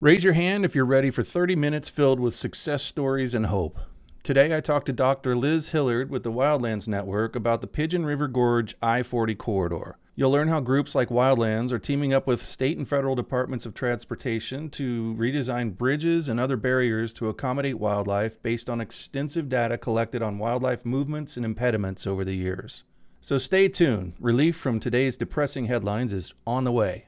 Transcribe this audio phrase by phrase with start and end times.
[0.00, 3.80] Raise your hand if you're ready for 30 minutes filled with success stories and hope.
[4.22, 5.34] Today, I talked to Dr.
[5.34, 9.98] Liz Hillard with the Wildlands Network about the Pigeon River Gorge I 40 corridor.
[10.14, 13.74] You'll learn how groups like Wildlands are teaming up with state and federal departments of
[13.74, 20.22] transportation to redesign bridges and other barriers to accommodate wildlife based on extensive data collected
[20.22, 22.84] on wildlife movements and impediments over the years.
[23.20, 24.12] So stay tuned.
[24.20, 27.07] Relief from today's depressing headlines is on the way.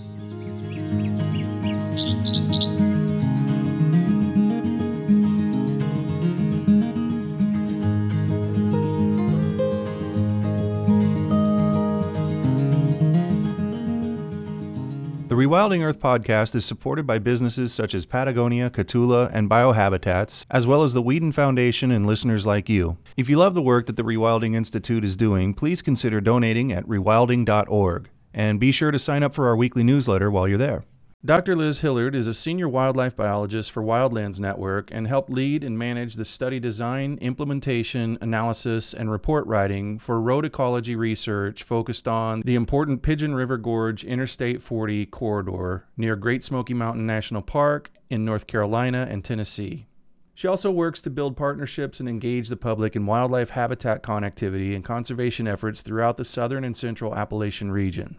[15.41, 20.83] Rewilding Earth podcast is supported by businesses such as Patagonia, Catula, and Biohabitats, as well
[20.83, 22.99] as the Weeden Foundation and listeners like you.
[23.17, 26.85] If you love the work that the Rewilding Institute is doing, please consider donating at
[26.85, 28.07] rewilding.org.
[28.35, 30.83] And be sure to sign up for our weekly newsletter while you're there.
[31.23, 31.55] Dr.
[31.55, 36.15] Liz Hillard is a senior wildlife biologist for Wildlands Network and helped lead and manage
[36.15, 42.55] the study design, implementation, analysis, and report writing for road ecology research focused on the
[42.55, 48.47] important Pigeon River Gorge Interstate 40 corridor near Great Smoky Mountain National Park in North
[48.47, 49.85] Carolina and Tennessee.
[50.33, 54.83] She also works to build partnerships and engage the public in wildlife habitat connectivity and
[54.83, 58.17] conservation efforts throughout the southern and central Appalachian region.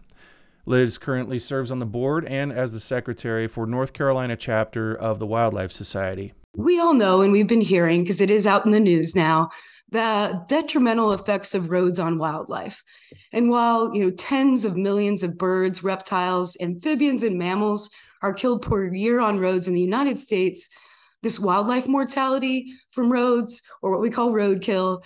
[0.65, 5.19] Liz currently serves on the board and as the secretary for North Carolina chapter of
[5.19, 6.33] the Wildlife Society.
[6.55, 9.49] We all know, and we've been hearing because it is out in the news now,
[9.89, 12.81] the detrimental effects of roads on wildlife.
[13.33, 17.89] And while you know tens of millions of birds, reptiles, amphibians, and mammals
[18.21, 20.69] are killed per year on roads in the United States,
[21.23, 25.03] this wildlife mortality from roads, or what we call roadkill,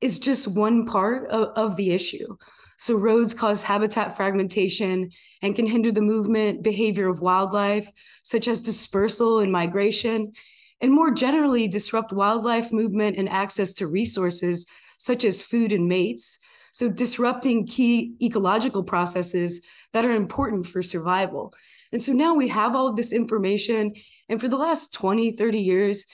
[0.00, 2.36] is just one part of, of the issue.
[2.78, 5.10] So roads cause habitat fragmentation
[5.42, 7.90] and can hinder the movement behavior of wildlife,
[8.22, 10.32] such as dispersal and migration,
[10.80, 14.66] and more generally disrupt wildlife movement and access to resources
[14.98, 16.38] such as food and mates.
[16.72, 21.54] So disrupting key ecological processes that are important for survival.
[21.92, 23.94] And so now we have all of this information.
[24.28, 26.06] And for the last 20, 30 years,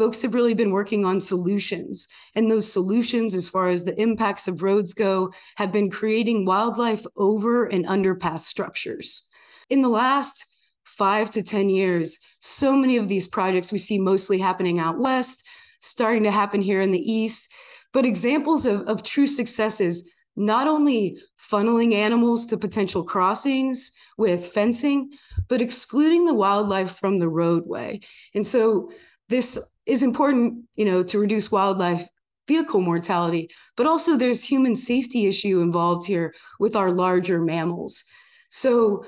[0.00, 2.08] folks have really been working on solutions.
[2.34, 7.04] And those solutions, as far as the impacts of roads go, have been creating wildlife
[7.18, 9.28] over and underpass structures.
[9.68, 10.46] In the last
[10.84, 15.46] five to 10 years, so many of these projects we see mostly happening out west,
[15.80, 17.52] starting to happen here in the east.
[17.92, 25.10] But examples of, of true successes, not only funneling animals to potential crossings with fencing,
[25.46, 28.00] but excluding the wildlife from the roadway.
[28.34, 28.90] And so
[29.28, 32.06] this is important, you know, to reduce wildlife
[32.46, 38.04] vehicle mortality, but also there's human safety issue involved here with our larger mammals.
[38.50, 39.04] So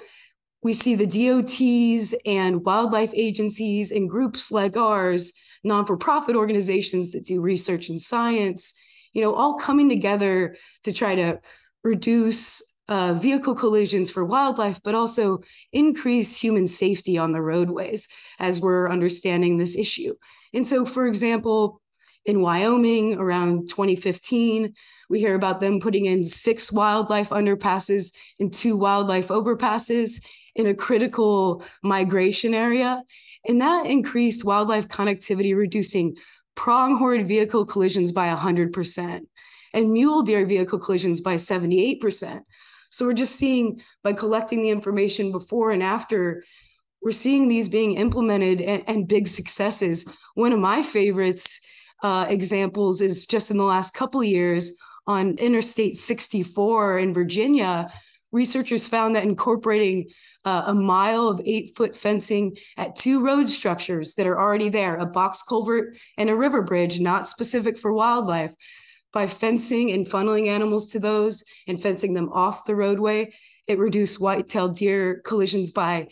[0.62, 5.32] we see the DOTs and wildlife agencies and groups like ours,
[5.64, 8.74] non-for-profit organizations that do research and science,
[9.12, 11.40] you know, all coming together to try to
[11.82, 12.62] reduce
[12.92, 15.40] uh, vehicle collisions for wildlife, but also
[15.72, 18.06] increase human safety on the roadways
[18.38, 20.14] as we're understanding this issue.
[20.52, 21.80] And so, for example,
[22.26, 24.74] in Wyoming around 2015,
[25.08, 30.22] we hear about them putting in six wildlife underpasses and two wildlife overpasses
[30.54, 33.02] in a critical migration area.
[33.48, 36.16] And that increased wildlife connectivity, reducing
[36.56, 39.22] pronghorn vehicle collisions by 100%
[39.74, 42.42] and mule deer vehicle collisions by 78%.
[42.92, 46.44] So we're just seeing by collecting the information before and after,
[47.00, 50.06] we're seeing these being implemented and, and big successes.
[50.34, 51.60] One of my favorites
[52.02, 54.76] uh, examples is just in the last couple years
[55.06, 57.90] on Interstate 64 in Virginia.
[58.30, 60.10] Researchers found that incorporating
[60.44, 64.96] uh, a mile of eight foot fencing at two road structures that are already there
[64.96, 68.54] a box culvert and a river bridge, not specific for wildlife,
[69.12, 73.32] by fencing and funneling animals to those and fencing them off the roadway,
[73.66, 76.08] it reduced white-tailed deer collisions by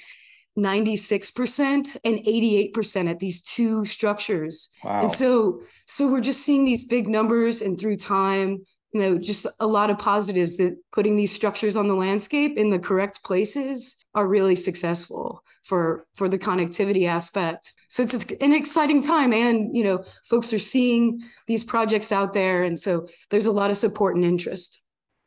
[0.58, 4.70] 96% and 88% at these two structures.
[4.84, 5.02] Wow.
[5.02, 9.46] And so so we're just seeing these big numbers and through time, you know, just
[9.60, 14.04] a lot of positives that putting these structures on the landscape in the correct places
[14.14, 19.84] are really successful for for the connectivity aspect so it's an exciting time and you
[19.84, 24.16] know folks are seeing these projects out there and so there's a lot of support
[24.16, 24.82] and interest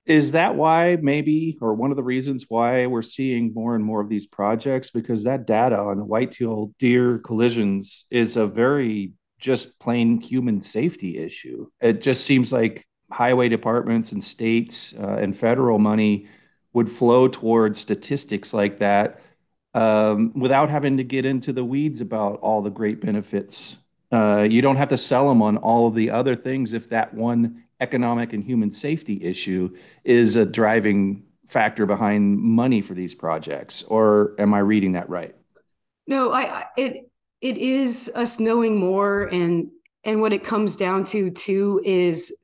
[0.06, 4.02] Is that why maybe, or one of the reasons why we're seeing more and more
[4.02, 4.90] of these projects?
[4.92, 11.68] Because that data on white-tailed deer collisions is a very just plain human safety issue.
[11.80, 16.28] It just seems like highway departments and states uh, and federal money
[16.74, 19.22] would flow towards statistics like that
[19.76, 23.78] um, without having to get into the weeds about all the great benefits.
[24.12, 27.14] Uh, you don't have to sell them on all of the other things if that
[27.14, 33.84] one economic and human safety issue is a driving factor behind money for these projects.
[33.84, 35.36] Or am I reading that right?
[36.08, 37.10] No, I it
[37.42, 39.70] it is us knowing more and
[40.04, 42.36] and what it comes down to too is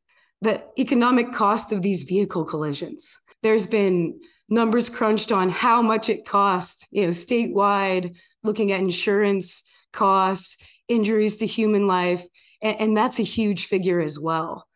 [0.42, 3.20] the economic cost of these vehicle collisions.
[3.44, 4.20] There's been
[4.50, 9.64] numbers crunched on how much it costs, you know, statewide, looking at insurance
[9.94, 10.58] costs,
[10.88, 12.26] injuries to human life,
[12.62, 14.68] and, and that's a huge figure as well.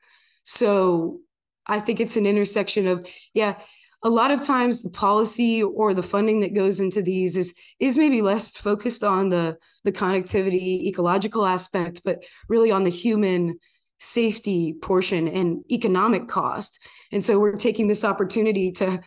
[0.43, 1.19] So
[1.65, 3.55] I think it's an intersection of, yeah,
[4.03, 7.97] a lot of times the policy or the funding that goes into these is is
[7.97, 13.57] maybe less focused on the the connectivity ecological aspect but really on the human
[14.03, 16.79] safety portion and economic cost
[17.11, 18.99] and so we're taking this opportunity to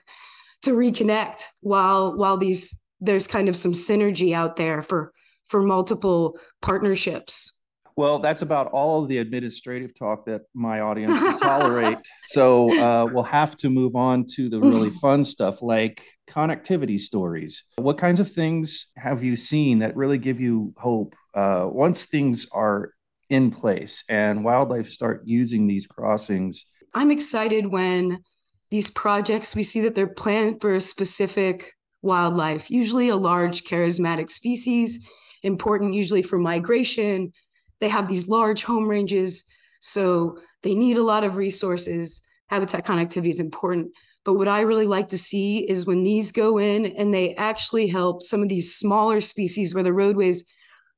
[0.62, 5.12] to reconnect while while these there's kind of some synergy out there for
[5.48, 7.52] for multiple partnerships
[7.98, 11.96] well, that's about all of the administrative talk that my audience will tolerate.
[12.24, 17.64] so uh, we'll have to move on to the really fun stuff like connectivity stories.
[17.78, 22.46] What kinds of things have you seen that really give you hope uh, once things
[22.52, 22.90] are
[23.30, 26.64] in place and wildlife start using these crossings?
[26.94, 28.22] I'm excited when
[28.70, 34.30] these projects we see that they're planned for a specific wildlife, usually a large charismatic
[34.30, 35.06] species,
[35.42, 37.32] important usually for migration
[37.80, 39.44] they have these large home ranges,
[39.80, 42.22] so they need a lot of resources.
[42.48, 43.88] Habitat connectivity is important.
[44.24, 47.86] But what I really like to see is when these go in and they actually
[47.86, 50.50] help some of these smaller species where the roadways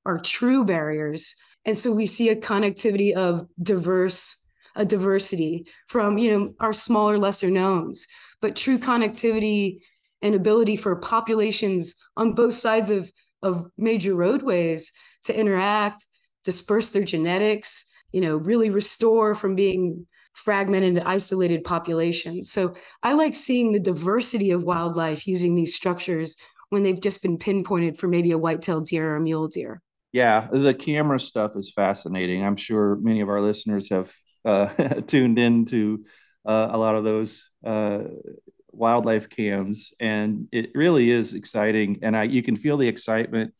[0.06, 1.34] are true barriers.
[1.68, 4.42] And so we see a connectivity of diverse,
[4.74, 8.06] a diversity from, you know, our smaller, lesser knowns,
[8.40, 9.80] but true connectivity
[10.22, 13.12] and ability for populations on both sides of,
[13.42, 14.90] of major roadways
[15.24, 16.06] to interact
[16.42, 22.50] disperse their genetics, you know, really restore from being fragmented isolated populations.
[22.50, 26.38] So I like seeing the diversity of wildlife using these structures
[26.70, 29.82] when they've just been pinpointed for maybe a white-tailed deer or a mule deer.
[30.12, 32.44] Yeah, the camera stuff is fascinating.
[32.44, 34.12] I'm sure many of our listeners have
[34.44, 34.66] uh,
[35.06, 36.04] tuned into
[36.46, 38.00] uh, a lot of those uh,
[38.72, 41.98] wildlife cams, and it really is exciting.
[42.02, 43.52] And I, you can feel the excitement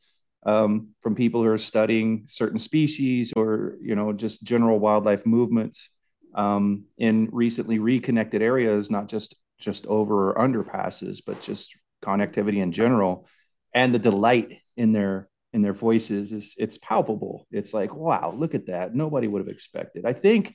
[0.47, 5.91] um, from people who are studying certain species or you know just general wildlife movements
[6.35, 12.73] um, in recently reconnected areas, not just just over or underpasses, but just connectivity in
[12.73, 13.27] general,
[13.75, 17.47] and the delight in their in their voices is it's palpable.
[17.51, 18.95] It's like wow, look at that!
[18.95, 20.05] Nobody would have expected.
[20.05, 20.55] I think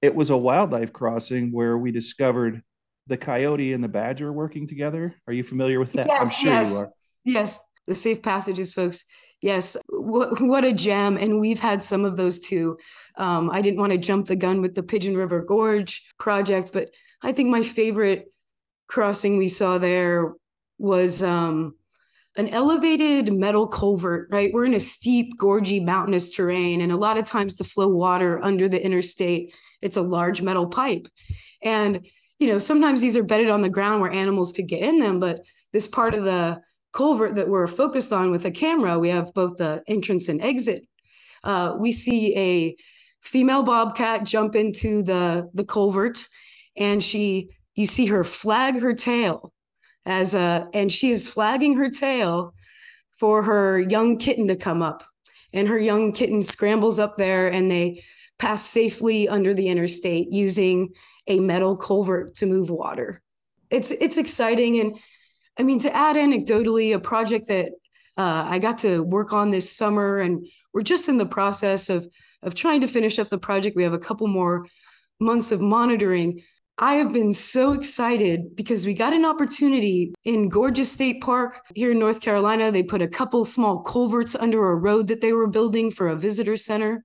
[0.00, 2.62] it was a wildlife crossing where we discovered
[3.06, 5.14] the coyote and the badger working together.
[5.26, 6.06] Are you familiar with that?
[6.06, 6.72] Yes, I'm sure yes.
[6.72, 6.90] you are.
[7.24, 9.04] Yes, the safe passages folks
[9.40, 12.78] yes what, what a gem and we've had some of those too
[13.16, 16.90] um, i didn't want to jump the gun with the pigeon river gorge project but
[17.22, 18.26] i think my favorite
[18.86, 20.32] crossing we saw there
[20.78, 21.74] was um,
[22.36, 24.52] an elevated metal culvert right?
[24.52, 28.42] We're in a steep gorgy mountainous terrain and a lot of times the flow water
[28.42, 31.08] under the interstate it's a large metal pipe.
[31.62, 32.06] And
[32.38, 35.20] you know sometimes these are bedded on the ground where animals could get in them
[35.20, 35.40] but
[35.72, 36.60] this part of the
[36.92, 40.82] culvert that we're focused on with a camera, we have both the entrance and exit.
[41.42, 42.76] Uh, we see a
[43.22, 46.26] female bobcat jump into the the culvert,
[46.76, 49.52] and she you see her flag her tail
[50.04, 52.54] as a and she is flagging her tail
[53.18, 55.02] for her young kitten to come up,
[55.52, 58.04] and her young kitten scrambles up there, and they
[58.38, 60.90] pass safely under the interstate using
[61.28, 63.22] a metal culvert to move water.
[63.70, 64.98] It's it's exciting and
[65.58, 67.68] I mean, to add anecdotally, a project that
[68.16, 72.06] uh, I got to work on this summer, and we're just in the process of
[72.42, 73.76] of trying to finish up the project.
[73.76, 74.66] We have a couple more
[75.20, 76.42] months of monitoring.
[76.78, 81.92] I have been so excited because we got an opportunity in Gorges State Park here
[81.92, 82.72] in North Carolina.
[82.72, 86.16] They put a couple small culverts under a road that they were building for a
[86.16, 87.04] visitor center.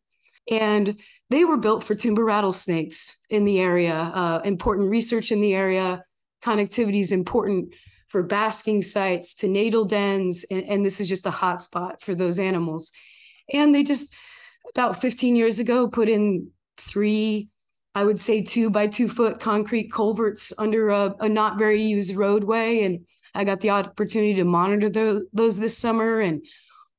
[0.50, 0.98] And
[1.30, 6.04] they were built for timber rattlesnakes in the area, uh, important research in the area.
[6.42, 7.74] Connectivity is important
[8.08, 10.46] for basking sites to natal dens.
[10.50, 12.94] And, and this is just a hotspot for those animals.
[13.54, 14.16] And they just,
[14.74, 17.50] about 15 years ago, put in three
[17.98, 22.16] I would say two by two foot concrete culverts under a, a not very used
[22.16, 22.84] roadway.
[22.84, 26.46] And I got the opportunity to monitor the, those this summer and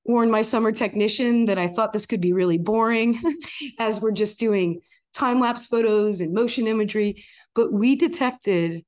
[0.04, 3.20] warn my summer technician that I thought this could be really boring
[3.78, 4.80] as we're just doing
[5.14, 7.24] time lapse photos and motion imagery.
[7.54, 8.84] But we detected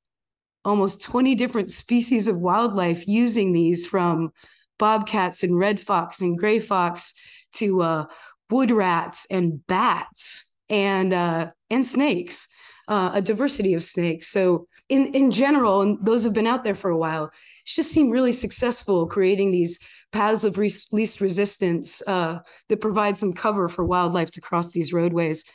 [0.65, 4.33] almost 20 different species of wildlife using these from
[4.77, 7.13] bobcats and red fox and gray fox
[7.53, 8.05] to uh,
[8.49, 12.47] wood rats and bats and uh, and snakes,
[12.87, 14.29] uh, a diversity of snakes.
[14.29, 17.29] So in in general, and those have been out there for a while,
[17.63, 19.77] it's just seemed really successful creating these
[20.11, 24.91] paths of re- least resistance uh, that provide some cover for wildlife to cross these
[24.91, 25.45] roadways,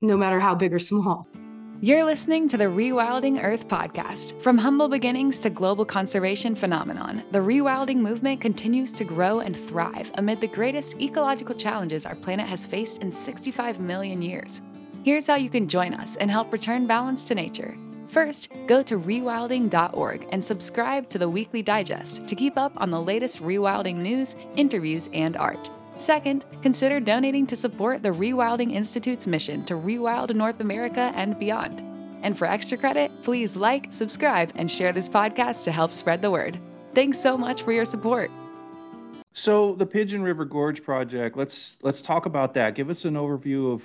[0.00, 1.28] no matter how big or small.
[1.82, 4.40] You're listening to the Rewilding Earth podcast.
[4.40, 10.10] From humble beginnings to global conservation phenomenon, the rewilding movement continues to grow and thrive
[10.14, 14.62] amid the greatest ecological challenges our planet has faced in 65 million years.
[15.04, 17.76] Here's how you can join us and help return balance to nature.
[18.06, 23.02] First, go to rewilding.org and subscribe to the weekly digest to keep up on the
[23.02, 25.68] latest rewilding news, interviews, and art.
[25.96, 31.82] Second, consider donating to support the Rewilding Institute's mission to rewild North America and beyond.
[32.22, 36.30] And for extra credit, please like, subscribe, and share this podcast to help spread the
[36.30, 36.58] word.
[36.94, 38.30] Thanks so much for your support.
[39.32, 42.74] So the Pigeon River Gorge project, let's let's talk about that.
[42.74, 43.82] Give us an overview of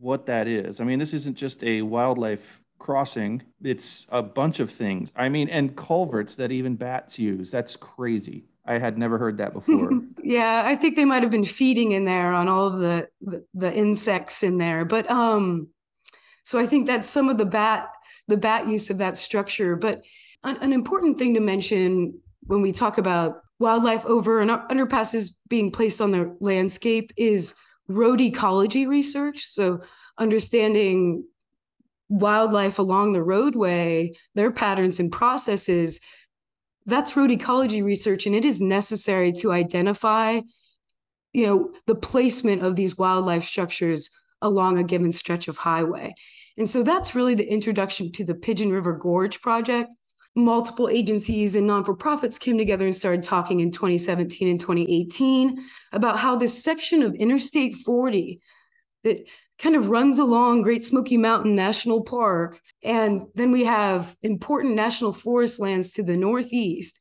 [0.00, 0.80] what that is.
[0.80, 5.10] I mean, this isn't just a wildlife crossing, it's a bunch of things.
[5.16, 7.50] I mean, and culverts that even bats use.
[7.50, 8.44] That's crazy.
[8.66, 9.90] I had never heard that before.
[10.22, 13.44] yeah, I think they might have been feeding in there on all of the, the,
[13.54, 14.84] the insects in there.
[14.84, 15.68] But um,
[16.42, 17.90] so I think that's some of the bat
[18.26, 19.76] the bat use of that structure.
[19.76, 20.02] But
[20.44, 25.70] an, an important thing to mention when we talk about wildlife over and underpasses being
[25.70, 27.54] placed on the landscape is
[27.88, 29.44] road ecology research.
[29.44, 29.80] So
[30.18, 31.24] understanding
[32.08, 36.00] wildlife along the roadway, their patterns and processes
[36.86, 40.40] that's road ecology research and it is necessary to identify
[41.32, 44.10] you know the placement of these wildlife structures
[44.44, 46.14] along a given stretch of highway.
[46.56, 49.90] And so that's really the introduction to the pigeon river gorge project.
[50.36, 56.36] Multiple agencies and non-for-profits came together and started talking in 2017 and 2018 about how
[56.36, 58.40] this section of interstate 40
[59.04, 62.60] that kind of runs along Great Smoky Mountain National Park.
[62.82, 67.00] And then we have important national forest lands to the northeast.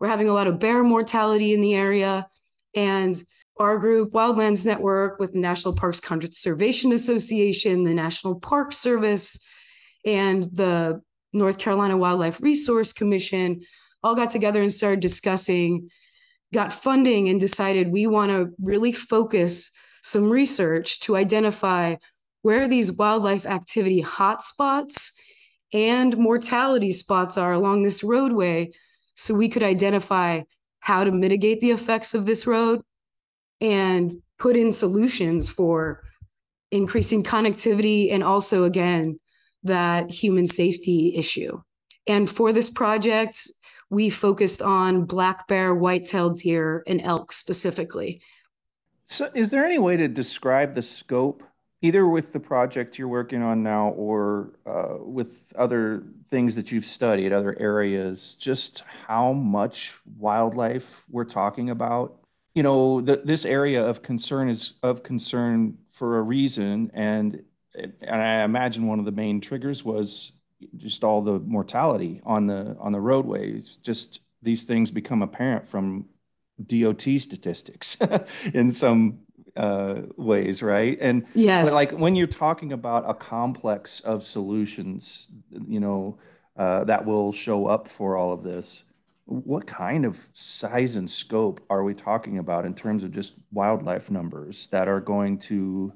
[0.00, 2.28] We're having a lot of bear mortality in the area.
[2.74, 3.22] And
[3.58, 9.38] our group, Wildlands Network, with the National Parks Conservation Association, the National Park Service,
[10.04, 13.62] and the North Carolina Wildlife Resource Commission,
[14.02, 15.90] all got together and started discussing,
[16.52, 19.70] got funding, and decided we want to really focus
[20.02, 21.96] some research to identify
[22.42, 25.12] where these wildlife activity hotspots
[25.72, 28.70] and mortality spots are along this roadway
[29.14, 30.40] so we could identify
[30.80, 32.82] how to mitigate the effects of this road
[33.60, 36.02] and put in solutions for
[36.70, 39.18] increasing connectivity and also again
[39.62, 41.60] that human safety issue.
[42.06, 43.48] And for this project
[43.92, 48.22] we focused on black bear white-tailed deer and elk specifically
[49.06, 51.42] so, is there any way to describe the scope,
[51.80, 56.86] either with the project you're working on now or uh, with other things that you've
[56.86, 62.16] studied, other areas, just how much wildlife we're talking about?
[62.54, 67.42] You know, the, this area of concern is of concern for a reason, and
[67.74, 70.32] and I imagine one of the main triggers was
[70.76, 73.78] just all the mortality on the on the roadways.
[73.82, 76.06] Just these things become apparent from
[76.66, 77.96] DOT statistics
[78.54, 79.20] in some
[79.56, 80.98] uh, ways, right?
[81.00, 85.28] And yes, like when you're talking about a complex of solutions,
[85.66, 86.18] you know,
[86.56, 88.84] uh, that will show up for all of this.
[89.24, 94.10] What kind of size and scope are we talking about in terms of just wildlife
[94.10, 95.92] numbers that are going to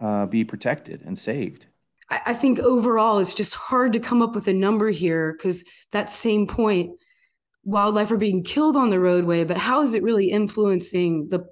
[0.00, 1.66] uh, be protected and saved?
[2.10, 6.10] I think overall, it's just hard to come up with a number here because that
[6.10, 6.92] same point
[7.64, 11.44] wildlife are being killed on the roadway, but how is it really influencing the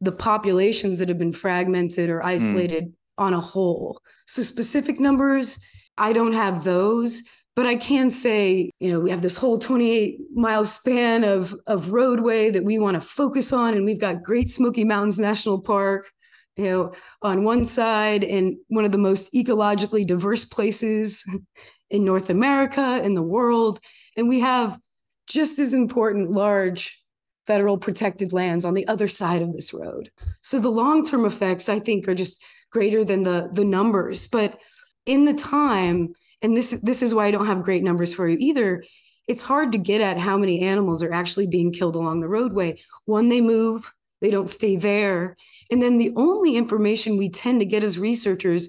[0.00, 2.26] the populations that have been fragmented or hmm.
[2.26, 2.92] isolated mm.
[3.18, 4.00] on a whole?
[4.26, 5.58] So specific numbers,
[5.96, 7.22] I don't have those,
[7.56, 11.92] but I can say, you know, we have this whole 28 mile span of of
[11.92, 16.10] roadway that we want to focus on, and we've got Great Smoky Mountains National Park,
[16.56, 16.92] you know,
[17.22, 21.24] on one side, and one of the most ecologically diverse places
[21.90, 23.78] in North America, in the world,
[24.16, 24.78] and we have
[25.26, 27.00] just as important large
[27.46, 30.10] federal protected lands on the other side of this road.
[30.42, 34.58] So the long-term effects I think are just greater than the the numbers, but
[35.06, 38.36] in the time, and this this is why I don't have great numbers for you
[38.40, 38.84] either.
[39.26, 42.78] It's hard to get at how many animals are actually being killed along the roadway.
[43.06, 43.90] One, they move,
[44.20, 45.36] they don't stay there.
[45.70, 48.68] And then the only information we tend to get as researchers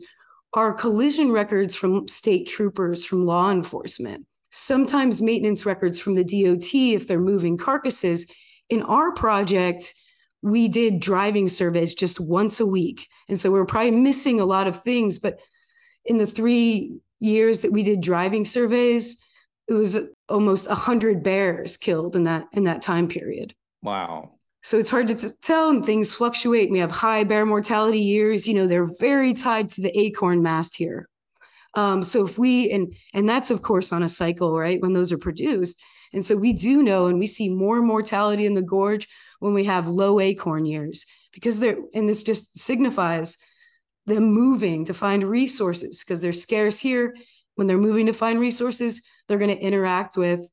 [0.53, 6.73] are collision records from state troopers, from law enforcement, sometimes maintenance records from the DOT
[6.73, 8.31] if they're moving carcasses.
[8.69, 9.93] In our project,
[10.41, 13.07] we did driving surveys just once a week.
[13.27, 15.19] And so we're probably missing a lot of things.
[15.19, 15.39] But
[16.05, 19.21] in the three years that we did driving surveys,
[19.67, 19.97] it was
[20.29, 23.53] almost 100 bears killed in that in that time period.
[23.81, 24.35] Wow.
[24.63, 26.71] So it's hard to tell, and things fluctuate.
[26.71, 28.47] We have high bear mortality years.
[28.47, 31.07] You know, they're very tied to the acorn mast here.
[31.75, 34.81] Um, so if we and and that's of course on a cycle, right?
[34.81, 35.81] When those are produced,
[36.13, 39.07] and so we do know, and we see more mortality in the gorge
[39.39, 43.37] when we have low acorn years because they're and this just signifies
[44.05, 47.15] them moving to find resources because they're scarce here.
[47.55, 50.49] When they're moving to find resources, they're going to interact with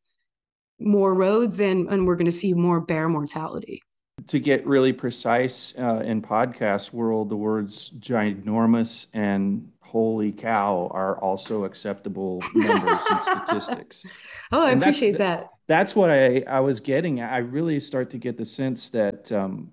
[0.81, 3.83] more roads and and we're going to see more bear mortality
[4.26, 11.19] to get really precise uh, in podcast world, the words ginormous and holy cow are
[11.19, 14.05] also acceptable numbers and statistics.
[14.51, 15.51] Oh, I and appreciate that's, that.
[15.67, 17.21] That's what I, I was getting.
[17.21, 19.71] I really start to get the sense that um,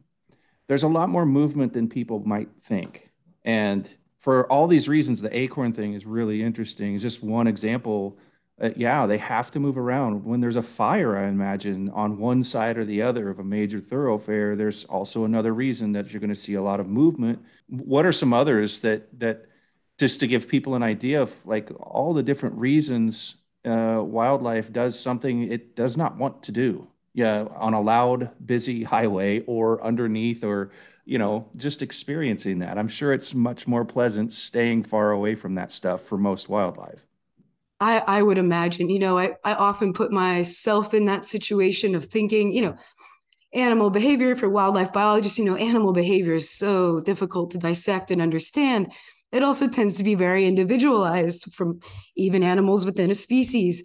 [0.67, 3.11] there's a lot more movement than people might think.
[3.45, 6.95] And for all these reasons, the acorn thing is really interesting.
[6.95, 8.19] It's just one example
[8.61, 10.25] uh, yeah, they have to move around.
[10.25, 13.79] When there's a fire, I imagine, on one side or the other of a major
[13.79, 17.39] thoroughfare, there's also another reason that you're going to see a lot of movement.
[17.69, 19.45] What are some others that that
[19.99, 24.99] just to give people an idea of like all the different reasons uh, wildlife does
[24.99, 26.87] something it does not want to do?
[27.13, 30.71] Yeah, on a loud, busy highway or underneath or
[31.09, 32.77] you know, just experiencing that.
[32.77, 37.07] I'm sure it's much more pleasant staying far away from that stuff for most wildlife.
[37.79, 42.05] I, I would imagine, you know, I, I often put myself in that situation of
[42.05, 42.75] thinking, you know,
[43.53, 48.21] animal behavior for wildlife biologists, you know, animal behavior is so difficult to dissect and
[48.21, 48.91] understand.
[49.31, 51.79] It also tends to be very individualized from
[52.15, 53.83] even animals within a species.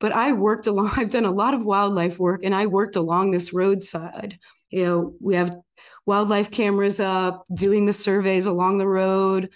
[0.00, 3.30] But I worked along, I've done a lot of wildlife work and I worked along
[3.30, 4.38] this roadside.
[4.70, 5.56] You know, we have
[6.04, 9.50] wildlife cameras up, doing the surveys along the road,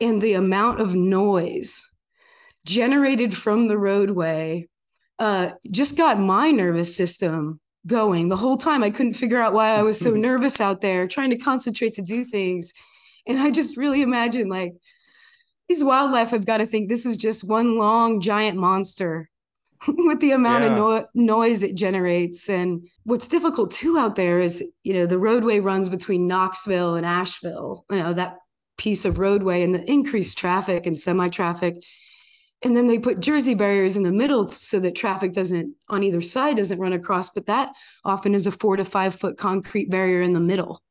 [0.00, 1.84] and the amount of noise
[2.64, 4.68] generated from the roadway
[5.18, 8.82] uh, just got my nervous system going the whole time.
[8.82, 12.02] I couldn't figure out why I was so nervous out there trying to concentrate to
[12.02, 12.74] do things.
[13.26, 14.74] And I just really imagine like
[15.68, 19.28] these wildlife, I've got to think this is just one long giant monster
[19.88, 20.70] with the amount yeah.
[20.70, 22.48] of no- noise it generates.
[22.48, 27.04] And what's difficult too out there is, you know, the roadway runs between Knoxville and
[27.04, 28.36] Asheville, you know, that
[28.78, 31.76] piece of roadway and the increased traffic and semi traffic
[32.62, 36.20] and then they put jersey barriers in the middle so that traffic doesn't on either
[36.20, 37.70] side doesn't run across but that
[38.04, 40.82] often is a four to five foot concrete barrier in the middle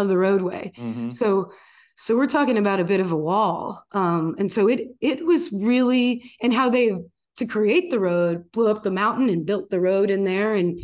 [0.00, 1.10] of the roadway mm-hmm.
[1.10, 1.50] so
[1.96, 5.52] so we're talking about a bit of a wall um, and so it it was
[5.52, 6.96] really and how they
[7.36, 10.80] to create the road blew up the mountain and built the road in there and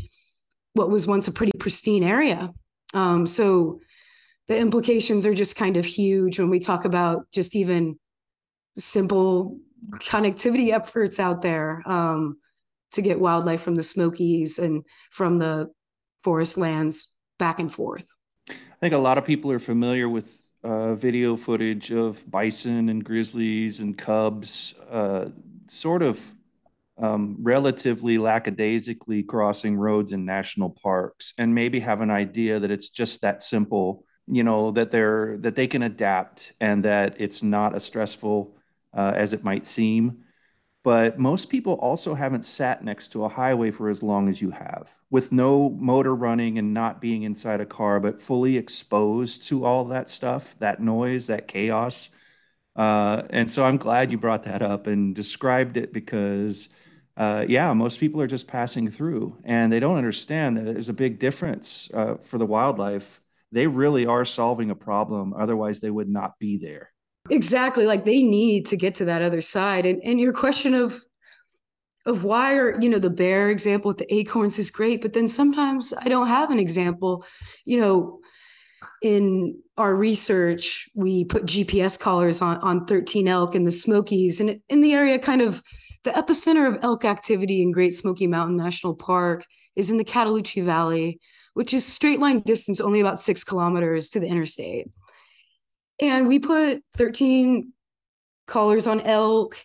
[0.74, 2.52] what was once a pretty pristine area
[2.94, 3.80] um, so
[4.48, 7.98] the implications are just kind of huge when we talk about just even
[8.76, 9.58] simple
[9.94, 12.38] connectivity efforts out there um,
[12.92, 15.70] to get wildlife from the Smokies and from the
[16.22, 18.06] forest lands back and forth.
[18.86, 23.80] Think a lot of people are familiar with uh, video footage of bison and grizzlies
[23.80, 25.24] and cubs, uh,
[25.66, 26.20] sort of
[26.96, 32.90] um, relatively lackadaisically crossing roads in national parks, and maybe have an idea that it's
[32.90, 34.04] just that simple.
[34.28, 38.56] You know that they're that they can adapt and that it's not as stressful
[38.94, 40.18] uh, as it might seem.
[40.86, 44.52] But most people also haven't sat next to a highway for as long as you
[44.52, 49.64] have, with no motor running and not being inside a car, but fully exposed to
[49.64, 52.10] all that stuff, that noise, that chaos.
[52.76, 56.68] Uh, and so I'm glad you brought that up and described it because,
[57.16, 60.92] uh, yeah, most people are just passing through and they don't understand that there's a
[60.92, 63.20] big difference uh, for the wildlife.
[63.50, 66.92] They really are solving a problem, otherwise, they would not be there.
[67.30, 67.86] Exactly.
[67.86, 69.86] Like they need to get to that other side.
[69.86, 71.02] And and your question of
[72.06, 75.26] of why are, you know, the bear example with the acorns is great, but then
[75.26, 77.26] sometimes I don't have an example.
[77.64, 78.20] You know,
[79.02, 84.60] in our research, we put GPS collars on on 13 elk in the Smokies and
[84.68, 85.62] in the area kind of
[86.04, 90.62] the epicenter of elk activity in Great Smoky Mountain National Park is in the Cataloochee
[90.62, 91.18] Valley,
[91.54, 94.86] which is straight line distance only about six kilometers to the interstate.
[96.00, 97.72] And we put 13
[98.46, 99.56] collars on elk,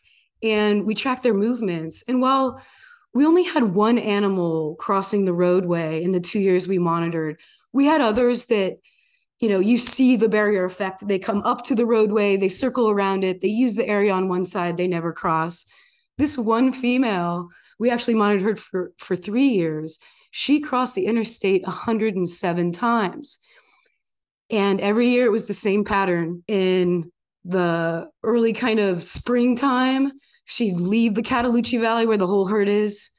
[0.43, 2.03] and we track their movements.
[2.07, 2.61] And while
[3.13, 7.39] we only had one animal crossing the roadway in the two years we monitored,
[7.73, 8.77] we had others that
[9.39, 11.07] you know you see the barrier effect.
[11.07, 14.29] They come up to the roadway they circle around it they use the area on
[14.29, 15.65] one side they never cross.
[16.17, 19.99] This one female we actually monitored for for three years.
[20.33, 23.39] She crossed the interstate 107 times
[24.51, 26.43] and every year it was the same pattern.
[26.47, 27.11] In
[27.45, 30.11] the early kind of springtime
[30.45, 33.09] she'd leave the cataloochee valley where the whole herd is.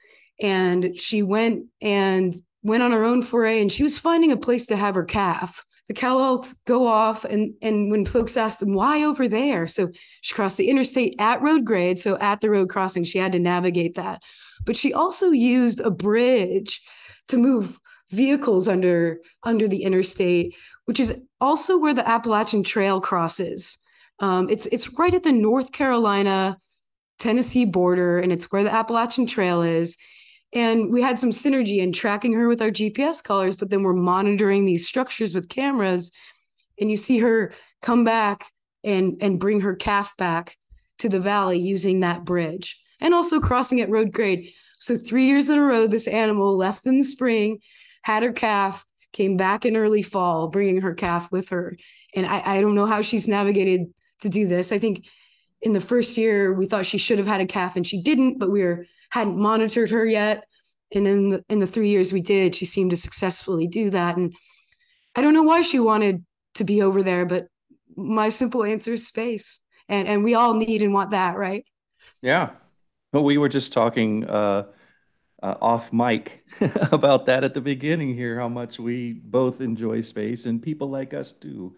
[0.40, 3.60] And she went and went on her own foray.
[3.60, 5.64] And she was finding a place to have her calf.
[5.88, 9.66] The cow elks go off and and when folks ask them why over there?
[9.66, 9.90] So
[10.20, 13.38] she crossed the interstate at road grade so at the road crossing she had to
[13.38, 14.22] navigate that.
[14.64, 16.80] But she also used a bridge
[17.28, 17.78] to move
[18.12, 23.78] vehicles under under the interstate which is also where the appalachian trail crosses
[24.20, 26.58] um, it's it's right at the north carolina
[27.18, 29.96] tennessee border and it's where the appalachian trail is
[30.52, 33.94] and we had some synergy in tracking her with our GPS collars, but then we're
[33.94, 36.12] monitoring these structures with cameras.
[36.78, 38.46] And you see her come back
[38.84, 40.56] and, and bring her calf back
[40.98, 44.52] to the valley using that bridge and also crossing at road grade.
[44.78, 47.60] So, three years in a row, this animal left in the spring,
[48.02, 51.76] had her calf, came back in early fall, bringing her calf with her.
[52.14, 54.72] And I, I don't know how she's navigated to do this.
[54.72, 55.06] I think
[55.60, 58.38] in the first year, we thought she should have had a calf and she didn't,
[58.38, 60.44] but we were hadn't monitored her yet.
[60.94, 64.16] And in the, in the three years we did, she seemed to successfully do that.
[64.16, 64.34] And
[65.14, 67.46] I don't know why she wanted to be over there, but
[67.96, 69.60] my simple answer is space.
[69.88, 71.64] And, and we all need and want that, right?
[72.22, 72.50] Yeah.
[73.12, 74.64] Well, we were just talking uh,
[75.42, 76.44] uh, off mic
[76.92, 81.12] about that at the beginning here, how much we both enjoy space and people like
[81.14, 81.76] us do.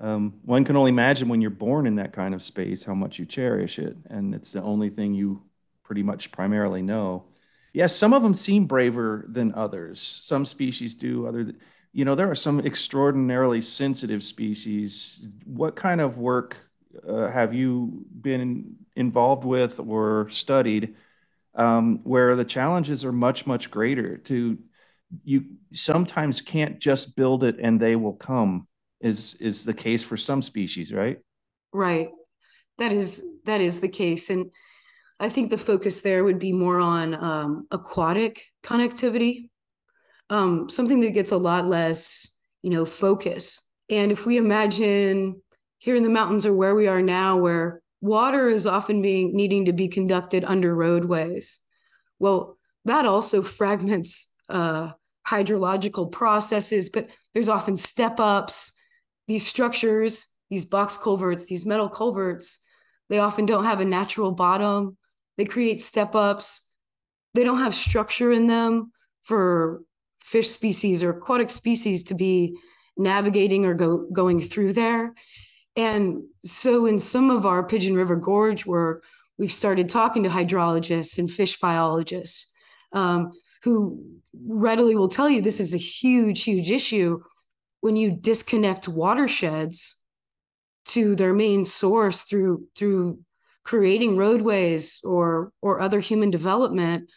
[0.00, 3.18] Um, one can only imagine when you're born in that kind of space how much
[3.18, 3.96] you cherish it.
[4.08, 5.42] And it's the only thing you
[5.82, 7.24] pretty much primarily know.
[7.72, 10.20] Yes, some of them seem braver than others.
[10.22, 11.26] Some species do.
[11.26, 11.52] Other,
[11.92, 15.26] you know, there are some extraordinarily sensitive species.
[15.44, 16.56] What kind of work
[17.06, 20.94] uh, have you been involved with or studied
[21.54, 24.18] um, where the challenges are much much greater?
[24.18, 24.58] To
[25.22, 28.66] you sometimes can't just build it and they will come.
[29.00, 31.18] Is is the case for some species, right?
[31.72, 32.10] Right.
[32.78, 34.50] That is that is the case, and
[35.20, 39.48] I think the focus there would be more on um, aquatic connectivity,
[40.30, 43.60] um, something that gets a lot less, you know, focus.
[43.90, 45.40] And if we imagine
[45.78, 49.64] here in the mountains or where we are now, where water is often being needing
[49.64, 51.58] to be conducted under roadways,
[52.18, 54.90] well, that also fragments uh,
[55.26, 56.90] hydrological processes.
[56.90, 58.78] But there's often step ups.
[59.26, 62.62] These structures, these box culverts, these metal culverts,
[63.08, 64.98] they often don't have a natural bottom
[65.36, 66.70] they create step ups.
[67.34, 69.82] They don't have structure in them for
[70.22, 72.56] fish species or aquatic species to be
[72.96, 75.14] navigating or go, going through there.
[75.76, 79.04] And so, in some of our Pigeon River Gorge work,
[79.38, 82.52] we've started talking to hydrologists and fish biologists
[82.92, 83.32] um,
[83.62, 84.04] who
[84.46, 87.20] readily will tell you this is a huge, huge issue
[87.80, 90.02] when you disconnect watersheds
[90.86, 93.18] to their main source through through
[93.64, 97.10] creating roadways or or other human development.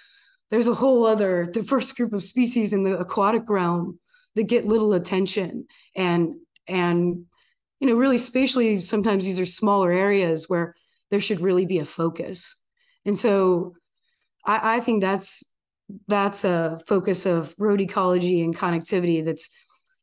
[0.50, 4.00] There's a whole other diverse group of species in the aquatic realm
[4.36, 6.36] that get little attention and
[6.68, 7.26] and
[7.80, 10.76] you know really spatially sometimes these are smaller areas where
[11.12, 12.56] there should really be a focus
[13.06, 13.76] and so
[14.46, 15.44] i, I think that's
[16.08, 19.50] that's a focus of road ecology and connectivity that's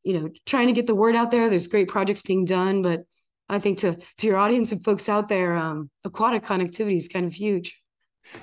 [0.03, 3.05] you know trying to get the word out there there's great projects being done but
[3.49, 7.27] I think to to your audience and folks out there, um, aquatic connectivity is kind
[7.27, 7.79] of huge.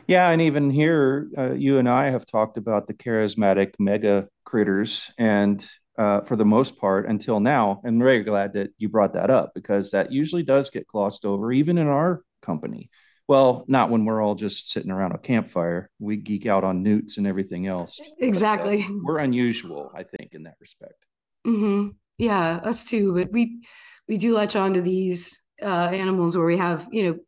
[0.06, 5.12] Yeah, and even here, uh, you and I have talked about the charismatic mega critters,
[5.18, 5.66] and
[6.02, 9.52] uh, for the most part, until now, I'm very glad that you brought that up
[9.54, 12.90] because that usually does get glossed over, even in our company.
[13.28, 15.92] Well, not when we're all just sitting around a campfire.
[16.00, 18.02] We geek out on newts and everything else.
[18.18, 18.82] Exactly.
[18.82, 21.06] But, uh, we're unusual, I think, in that respect.
[21.46, 21.90] Mm-hmm.
[22.18, 23.14] Yeah, us too.
[23.14, 23.62] But we
[24.08, 27.20] we do latch on to these uh, animals where we have you know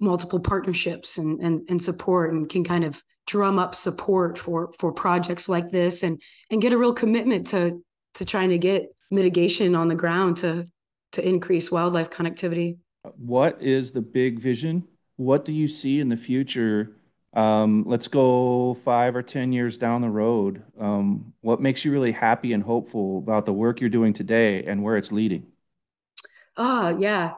[0.00, 4.92] multiple partnerships and, and and support and can kind of drum up support for for
[4.92, 7.82] projects like this and and get a real commitment to
[8.14, 10.66] to trying to get mitigation on the ground to
[11.12, 12.78] to increase wildlife connectivity.
[13.16, 14.84] What is the big vision?
[15.16, 16.96] What do you see in the future?
[17.34, 20.62] Um, let's go five or ten years down the road.
[20.78, 24.82] Um, what makes you really happy and hopeful about the work you're doing today and
[24.82, 25.46] where it's leading?
[26.56, 27.32] Oh, yeah.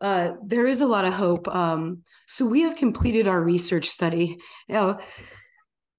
[0.00, 1.46] Uh, there is a lot of hope.
[1.48, 4.38] Um, so we have completed our research study.
[4.68, 5.00] Now,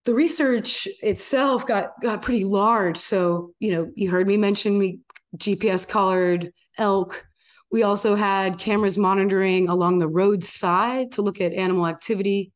[0.05, 2.97] the research itself got got pretty large.
[2.97, 4.99] So you know, you heard me mention we
[5.37, 7.25] GPS collared elk.
[7.71, 12.51] We also had cameras monitoring along the roadside to look at animal activity.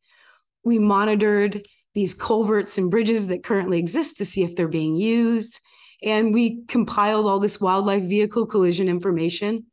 [0.64, 5.62] We monitored these culverts and bridges that currently exist to see if they're being used.
[6.04, 9.66] And we compiled all this wildlife vehicle collision information.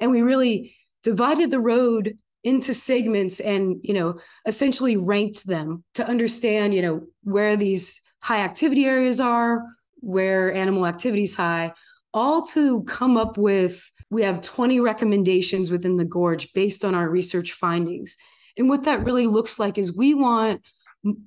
[0.00, 0.74] And we really
[1.06, 7.06] divided the road into segments and, you know, essentially ranked them to understand, you know,
[7.22, 9.62] where these high activity areas are,
[10.00, 11.72] where animal activity is high,
[12.12, 17.08] all to come up with we have 20 recommendations within the gorge based on our
[17.08, 18.16] research findings.
[18.58, 20.60] And what that really looks like is we want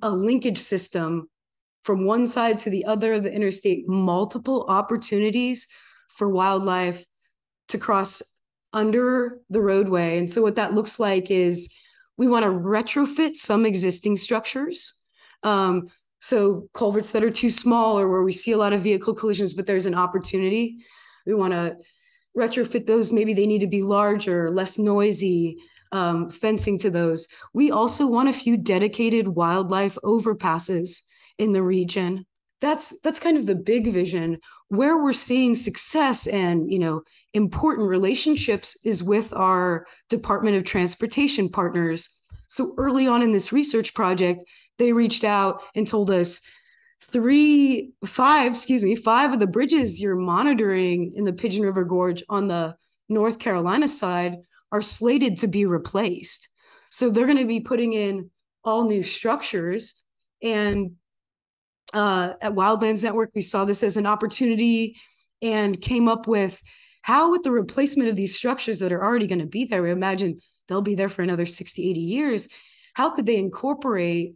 [0.01, 1.29] a linkage system
[1.83, 5.69] from one side to the other of the interstate, multiple opportunities
[6.09, 7.05] for wildlife
[7.69, 8.21] to cross
[8.73, 10.17] under the roadway.
[10.17, 11.73] And so, what that looks like is
[12.17, 15.01] we want to retrofit some existing structures.
[15.43, 15.87] Um,
[16.19, 19.53] so, culverts that are too small or where we see a lot of vehicle collisions,
[19.53, 20.77] but there's an opportunity.
[21.25, 21.77] We want to
[22.37, 23.11] retrofit those.
[23.11, 25.57] Maybe they need to be larger, less noisy,
[25.91, 27.27] um, fencing to those.
[27.53, 31.01] We also want a few dedicated wildlife overpasses
[31.37, 32.25] in the region.
[32.61, 34.39] That's that's kind of the big vision.
[34.67, 37.03] Where we're seeing success and you know
[37.33, 42.09] important relationships is with our Department of Transportation partners.
[42.47, 44.43] So early on in this research project,
[44.77, 46.41] they reached out and told us
[47.01, 52.23] three, five, excuse me, five of the bridges you're monitoring in the Pigeon River Gorge
[52.29, 52.75] on the
[53.07, 54.37] North Carolina side
[54.71, 56.49] are slated to be replaced.
[56.91, 58.29] So they're going to be putting in
[58.63, 60.03] all new structures.
[60.41, 60.91] And
[61.93, 64.95] uh, at Wildlands Network, we saw this as an opportunity
[65.41, 66.61] and came up with
[67.01, 69.91] how, with the replacement of these structures that are already going to be there, we
[69.91, 72.47] imagine they'll be there for another 60, 80 years.
[72.93, 74.35] How could they incorporate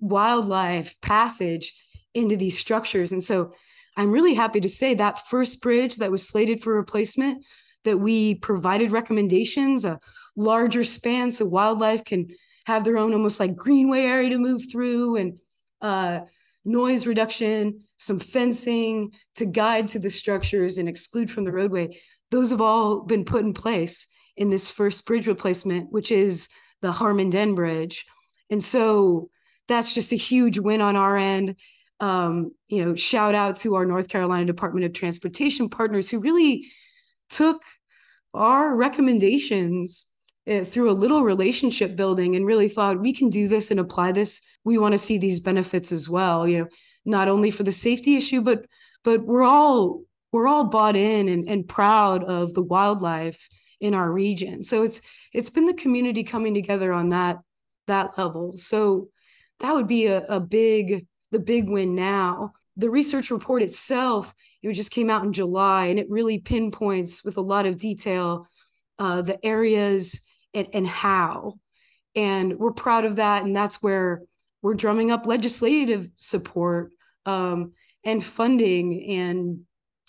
[0.00, 1.74] wildlife passage
[2.14, 3.12] into these structures?
[3.12, 3.54] And so
[3.96, 7.44] I'm really happy to say that first bridge that was slated for replacement
[7.84, 9.98] that we provided recommendations, a
[10.36, 12.28] larger span so wildlife can
[12.66, 15.38] have their own almost like greenway area to move through and
[15.80, 16.20] uh,
[16.64, 22.00] noise reduction, some fencing to guide to the structures and exclude from the roadway.
[22.30, 26.48] Those have all been put in place in this first bridge replacement, which is
[26.80, 28.06] the Harmon Den Bridge.
[28.50, 29.30] And so
[29.68, 31.56] that's just a huge win on our end.
[32.00, 36.66] Um, you know, shout out to our North Carolina Department of Transportation partners who really
[37.28, 37.62] took
[38.34, 40.06] our recommendations
[40.50, 44.12] uh, through a little relationship building and really thought we can do this and apply
[44.12, 44.40] this.
[44.64, 46.68] We want to see these benefits as well you know
[47.04, 48.66] not only for the safety issue but
[49.04, 50.02] but we're all
[50.32, 53.48] we're all bought in and, and proud of the wildlife
[53.80, 54.62] in our region.
[54.62, 55.02] So it's
[55.32, 57.38] it's been the community coming together on that
[57.86, 58.56] that level.
[58.56, 59.08] So
[59.60, 62.52] that would be a, a big the big win now.
[62.76, 67.36] The research report itself it just came out in July, and it really pinpoints with
[67.36, 68.46] a lot of detail
[68.98, 70.20] uh, the areas
[70.54, 71.58] and, and how.
[72.14, 74.22] And we're proud of that, and that's where
[74.62, 76.92] we're drumming up legislative support
[77.26, 77.72] um,
[78.04, 79.60] and funding, and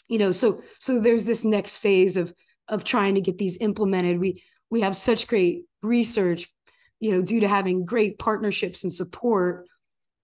[0.08, 2.34] you know, so so there's this next phase of
[2.68, 4.20] of trying to get these implemented.
[4.20, 6.50] We we have such great research,
[7.00, 9.68] you know, due to having great partnerships and support,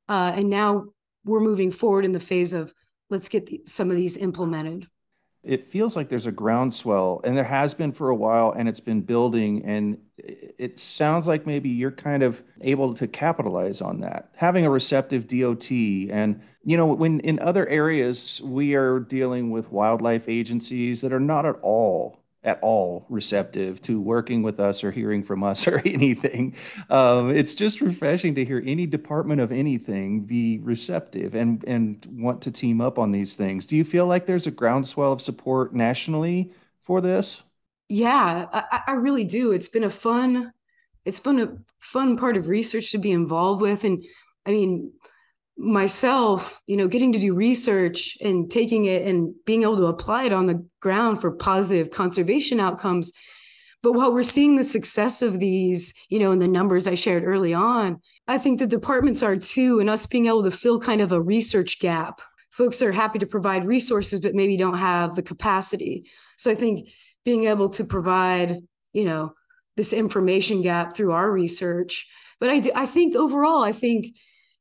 [0.08, 0.86] uh, and now
[1.26, 2.74] we're moving forward in the phase of
[3.10, 4.88] let's get the, some of these implemented.
[5.44, 8.82] It feels like there's a groundswell, and there has been for a while, and it's
[8.82, 9.64] been building.
[9.64, 14.70] And it sounds like maybe you're kind of able to capitalize on that, having a
[14.70, 15.72] receptive DOT.
[15.72, 21.22] And, you know, when in other areas, we are dealing with wildlife agencies that are
[21.22, 25.82] not at all at all receptive to working with us or hearing from us or
[25.86, 26.56] anything.
[26.90, 32.42] Um, it's just refreshing to hear any department of anything be receptive and and want
[32.44, 33.66] to team up on these things.
[33.66, 37.44] Do you feel like there's a groundswell of support nationally for this?
[37.90, 39.52] Yeah, I, I really do.
[39.52, 40.54] It's been a fun,
[41.06, 44.04] it's been a fun part of research to be involved with, and
[44.46, 44.94] I mean,
[45.60, 50.24] myself, you know, getting to do research and taking it and being able to apply
[50.24, 53.12] it on the ground for positive conservation outcomes.
[53.84, 57.26] But while we're seeing the success of these, you know, in the numbers I shared
[57.26, 61.02] early on, I think the departments are too, and us being able to fill kind
[61.02, 62.22] of a research gap.
[62.52, 66.06] Folks are happy to provide resources, but maybe don't have the capacity.
[66.38, 66.90] So I think
[67.26, 68.58] being able to provide,
[68.94, 69.34] you know,
[69.76, 72.08] this information gap through our research.
[72.40, 74.08] But I, do, I think overall, I think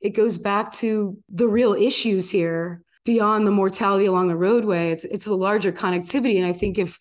[0.00, 4.90] it goes back to the real issues here beyond the mortality along the roadway.
[4.90, 6.98] It's it's the larger connectivity, and I think if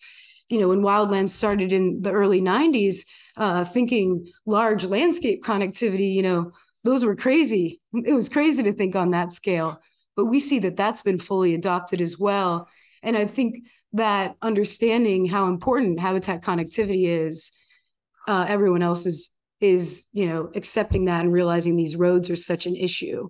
[0.48, 3.06] you know, when wildlands started in the early 90s,
[3.36, 6.50] uh, thinking large landscape connectivity, you know,
[6.84, 7.80] those were crazy.
[7.92, 9.80] It was crazy to think on that scale.
[10.16, 12.68] But we see that that's been fully adopted as well.
[13.02, 17.52] And I think that understanding how important habitat connectivity is,
[18.26, 22.66] uh, everyone else is is you know accepting that and realizing these roads are such
[22.66, 23.28] an issue,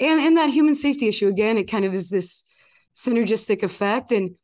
[0.00, 1.58] and and that human safety issue again.
[1.58, 2.44] It kind of is this
[2.94, 4.36] synergistic effect, and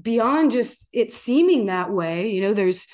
[0.00, 2.88] beyond just it seeming that way, you know, there's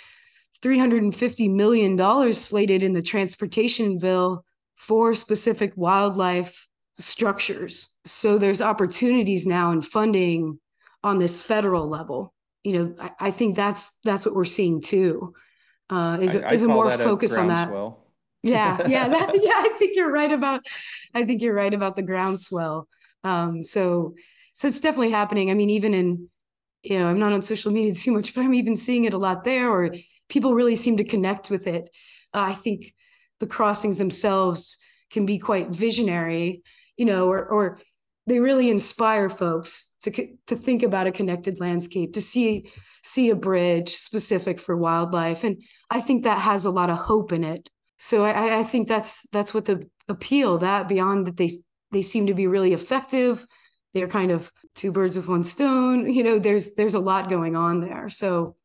[0.63, 4.45] 350 million dollars slated in the transportation bill
[4.77, 7.99] for specific wildlife structures.
[8.05, 10.59] So there's opportunities now in funding
[11.03, 12.33] on this federal level.
[12.65, 15.35] You know, I, I think that's that's what we're seeing too.
[15.93, 17.69] Uh, is I, is I a more focus on that.
[18.43, 19.53] Yeah, yeah, that, yeah.
[19.55, 20.65] I think you're right about.
[21.15, 22.89] I think you're right about the groundswell.
[23.25, 24.15] Um, so,
[24.55, 25.51] so it's definitely happening.
[25.51, 26.29] I mean, even in,
[26.83, 29.19] you know, I'm not on social media too much, but I'm even seeing it a
[29.19, 29.95] lot there, or
[30.31, 31.91] people really seem to connect with it.
[32.33, 32.95] Uh, I think
[33.39, 34.79] the crossings themselves
[35.11, 36.63] can be quite visionary,
[36.97, 37.81] you know, or or
[38.27, 42.71] they really inspire folks to to think about a connected landscape, to see
[43.03, 47.33] see a bridge specific for wildlife, and I think that has a lot of hope
[47.33, 47.69] in it.
[47.99, 51.51] So I, I think that's that's what the appeal that beyond that they
[51.93, 53.45] they seem to be really effective.
[53.95, 56.13] They're kind of two birds with one stone.
[56.13, 58.09] You know, there's there's a lot going on there.
[58.09, 58.57] So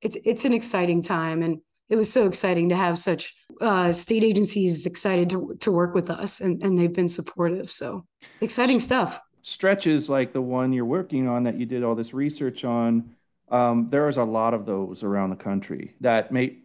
[0.00, 4.24] it's it's an exciting time, and it was so exciting to have such uh, state
[4.24, 7.70] agencies excited to, to work with us and, and they've been supportive.
[7.70, 8.06] So
[8.40, 9.20] exciting stuff.
[9.48, 13.14] Stretches like the one you're working on that you did all this research on,
[13.48, 16.56] um, there's a lot of those around the country that may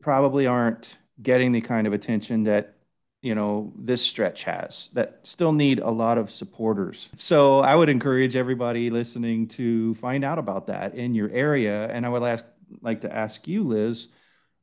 [0.00, 2.74] probably aren't getting the kind of attention that
[3.22, 7.10] you know this stretch has that still need a lot of supporters.
[7.14, 11.86] So i would encourage everybody listening to find out about that in your area.
[11.86, 12.44] And i would ask
[12.80, 14.08] like to ask you liz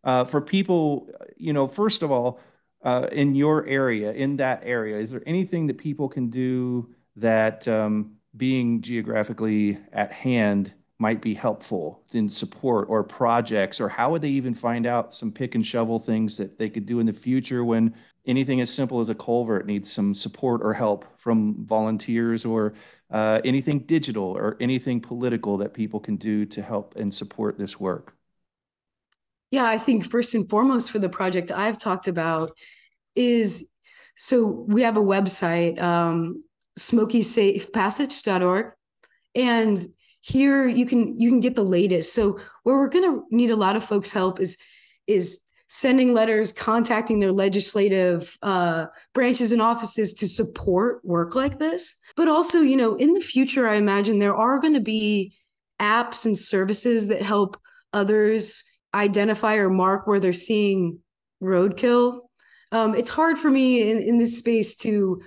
[0.04, 2.42] uh, for people, you know, first of all,
[2.84, 7.68] uh, in your area, in that area, is there anything that people can do that
[7.68, 14.22] um, being geographically at hand might be helpful in support or projects, or how would
[14.22, 17.14] they even find out some pick and shovel things that they could do in the
[17.14, 17.94] future when
[18.26, 22.74] anything as simple as a culvert needs some support or help from volunteers or
[23.12, 27.80] uh, anything digital or anything political that people can do to help and support this
[27.80, 28.16] work?
[29.52, 32.58] Yeah, I think first and foremost for the project I've talked about
[33.16, 33.70] is
[34.16, 36.40] so we have a website, um,
[36.78, 38.72] smokysafepassage.org.
[39.36, 39.86] And
[40.22, 42.14] here you can you can get the latest.
[42.14, 44.58] So where we're gonna need a lot of folks' help is
[45.06, 51.96] is sending letters, contacting their legislative uh, branches and offices to support work like this.
[52.16, 55.34] But also, you know, in the future, I imagine there are going to be
[55.80, 57.58] apps and services that help
[57.92, 61.00] others identify or mark where they're seeing
[61.42, 62.20] roadkill.
[62.72, 65.22] Um, it's hard for me in, in this space to.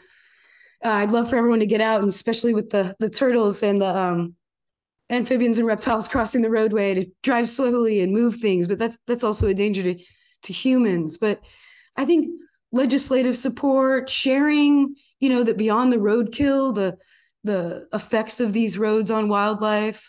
[0.87, 3.83] Uh, I'd love for everyone to get out, and especially with the the turtles and
[3.83, 4.37] the um,
[5.11, 8.69] amphibians and reptiles crossing the roadway to drive slowly and move things.
[8.69, 10.01] But that's that's also a danger to
[10.45, 11.19] to humans.
[11.19, 11.45] But
[11.97, 12.29] I think
[12.71, 16.97] legislative support, sharing, you know, that beyond the roadkill, the
[17.43, 20.09] the effects of these roads on wildlife,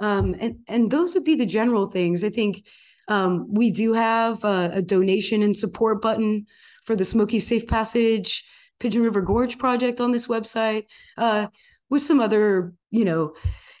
[0.00, 2.24] um, and and those would be the general things.
[2.24, 2.66] I think
[3.06, 6.44] um, we do have a, a, donation and support button
[6.84, 8.44] for the Smoky Safe Passage
[8.80, 10.84] Pigeon River Gorge project on this website,
[11.16, 11.48] uh,
[11.90, 13.34] with some other, you know,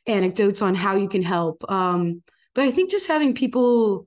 [0.06, 1.64] anecdotes on how you can help.
[1.70, 2.22] Um,
[2.54, 4.06] but I think just having people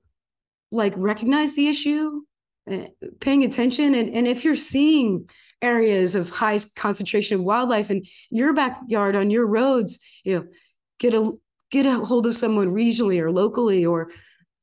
[0.70, 2.22] like recognize the issue,
[2.70, 2.86] uh,
[3.20, 5.28] paying attention, and and if you're seeing
[5.60, 10.46] areas of high concentration of wildlife in your backyard on your roads, you know,
[10.98, 11.32] get a
[11.70, 14.10] get a hold of someone regionally or locally or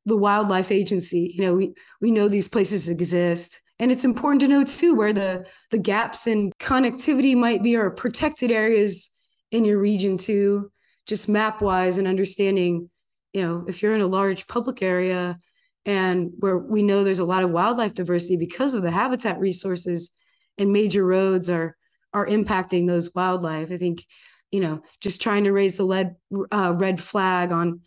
[0.06, 4.48] the wildlife agency you know we we know these places exist and it's important to
[4.48, 9.10] know too where the the gaps in connectivity might be or protected areas
[9.52, 10.72] in your region too
[11.08, 12.90] just map wise and understanding
[13.34, 15.40] you know if you're in a large public area
[15.86, 20.16] and where we know there's a lot of wildlife diversity because of the habitat resources
[20.58, 21.76] and major roads are
[22.14, 24.06] are impacting those wildlife i think
[24.52, 26.16] you know just trying to raise the lead
[26.52, 27.82] uh, red flag on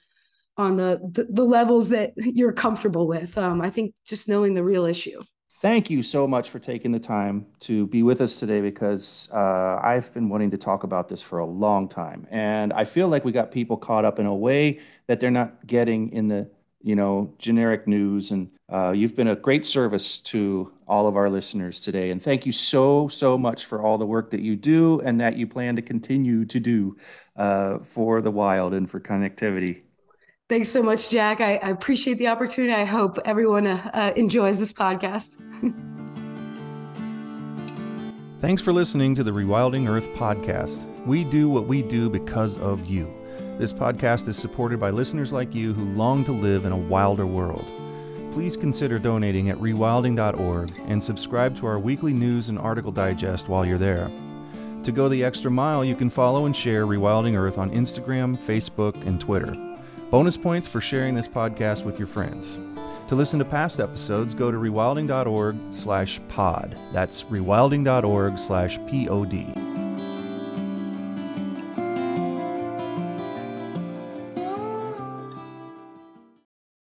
[0.59, 3.39] on the, the, the levels that you're comfortable with.
[3.39, 5.23] Um, I think just knowing the real issue.
[5.63, 9.79] Thank you so much for taking the time to be with us today because uh,
[9.81, 12.27] I've been wanting to talk about this for a long time.
[12.33, 15.65] And I feel like we got people caught up in a way that they're not
[15.65, 16.51] getting in the
[16.81, 18.33] you know generic news.
[18.33, 22.11] And uh, you've been a great service to all of our listeners today.
[22.11, 25.37] And thank you so so much for all the work that you do and that
[25.37, 26.97] you plan to continue to do
[27.37, 29.83] uh, for the wild and for connectivity
[30.49, 31.41] Thanks so much, Jack.
[31.41, 32.75] I, I appreciate the opportunity.
[32.75, 35.41] I hope everyone uh, uh, enjoys this podcast.
[38.41, 40.85] Thanks for listening to the Rewilding Earth podcast.
[41.07, 43.13] We do what we do because of you.
[43.59, 47.25] This podcast is supported by listeners like you who long to live in a wilder
[47.25, 47.65] world.
[48.33, 53.65] Please consider donating at rewilding.org and subscribe to our weekly news and article digest while
[53.65, 54.11] you're there.
[54.85, 59.01] To go the extra mile, you can follow and share Rewilding Earth on Instagram, Facebook,
[59.07, 59.72] and Twitter.
[60.13, 62.59] Bonus points for sharing this podcast with your friends.
[63.09, 66.79] To listen to past episodes, go to rewilding.org slash pod.
[66.93, 69.55] That's rewilding.org slash P-O-D.